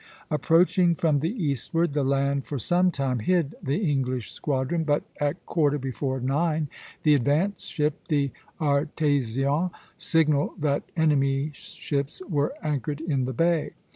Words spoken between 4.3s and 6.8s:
squadron; but at quarter before nine